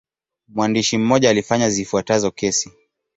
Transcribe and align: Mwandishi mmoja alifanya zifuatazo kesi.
Mwandishi 0.47 0.97
mmoja 0.97 1.29
alifanya 1.29 1.69
zifuatazo 1.69 2.31
kesi. 2.31 2.71